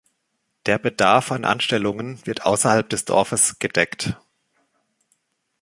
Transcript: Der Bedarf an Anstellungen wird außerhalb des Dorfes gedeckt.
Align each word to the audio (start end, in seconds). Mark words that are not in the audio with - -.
Der 0.65 0.79
Bedarf 0.79 1.31
an 1.31 1.45
Anstellungen 1.45 2.25
wird 2.25 2.43
außerhalb 2.47 2.89
des 2.89 3.05
Dorfes 3.05 3.59
gedeckt. 3.59 4.17